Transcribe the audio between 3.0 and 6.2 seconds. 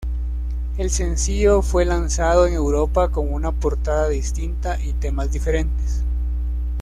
con una portada distinta y temas diferentes.